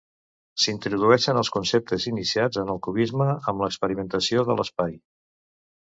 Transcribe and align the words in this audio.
S'introdueixen 0.61 1.41
els 1.41 1.51
conceptes 1.57 2.09
iniciats 2.13 2.61
en 2.63 2.73
el 2.77 2.81
cubisme 2.87 3.29
amb 3.53 3.65
l'experimentació 3.67 4.47
de 4.49 4.57
l'espai. 4.63 5.01